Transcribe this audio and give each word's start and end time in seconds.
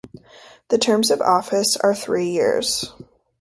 The 0.69 0.79
terms 0.79 1.11
of 1.11 1.21
office 1.21 1.77
are 1.77 1.93
three 1.93 2.29
years. 2.31 2.91